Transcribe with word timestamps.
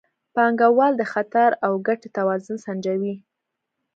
پانګوال 0.35 0.93
د 0.97 1.03
خطر 1.13 1.49
او 1.65 1.71
ګټې 1.87 2.09
توازن 2.17 2.55
سنجوي. 2.65 3.15